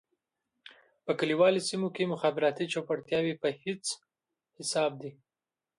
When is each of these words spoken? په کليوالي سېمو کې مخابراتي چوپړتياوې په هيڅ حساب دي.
په 1.05 1.11
کليوالي 1.19 1.61
سېمو 1.69 1.89
کې 1.95 2.11
مخابراتي 2.13 2.65
چوپړتياوې 2.73 3.33
په 3.41 3.49
هيڅ 3.61 3.83
حساب 4.57 4.91
دي. 5.01 5.11